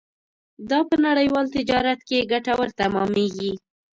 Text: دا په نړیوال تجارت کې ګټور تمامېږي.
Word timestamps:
دا 0.69 0.79
په 0.89 0.95
نړیوال 1.05 1.45
تجارت 1.55 1.99
کې 2.07 2.27
ګټور 2.31 2.67
تمامېږي. 2.79 3.51